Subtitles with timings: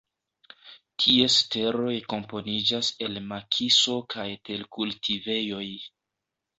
[1.03, 5.67] Ties teroj komponiĝas el makiso kaj terkultivejoj.